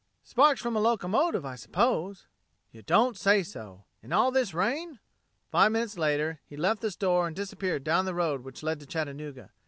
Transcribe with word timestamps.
"Sparks 0.23 0.59
from 0.59 0.75
a 0.75 0.79
locomotive, 0.79 1.45
I 1.45 1.53
suppose." 1.53 2.25
"You 2.71 2.81
don't 2.81 3.15
say 3.15 3.43
so 3.43 3.85
in 4.01 4.11
all 4.11 4.31
this 4.31 4.51
rain!" 4.51 4.97
Five 5.51 5.73
minutes 5.73 5.95
later 5.95 6.41
he 6.47 6.57
left 6.57 6.81
the 6.81 6.89
store 6.89 7.27
and 7.27 7.35
disappeared 7.35 7.83
down 7.83 8.05
the 8.05 8.15
road 8.15 8.43
which 8.43 8.63
led 8.63 8.79
to 8.79 8.87
Chattanooga. 8.87 9.51